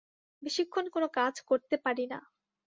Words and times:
বেশিক্ষণ 0.43 0.85
কোনো 0.89 1.07
কাজ 1.17 1.35
করতে 1.49 1.75
পারি 1.85 2.05
না। 2.07 2.19